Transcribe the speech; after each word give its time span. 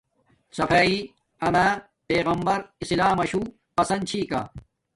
صفاݵݷ 0.55 0.93
آما 1.45 1.65
پیغبر 2.07 2.59
اسلام 2.81 3.13
ماشو 3.17 3.41
پسند 3.75 4.03
چھی 4.09 4.19
کا 4.29 4.41